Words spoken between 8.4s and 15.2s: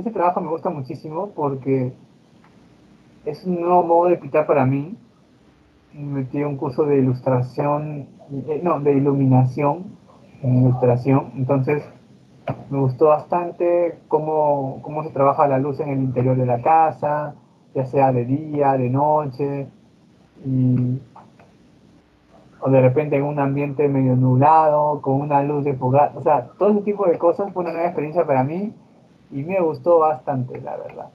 eh, no, de iluminación ilustración. Entonces, me gustó bastante cómo, cómo se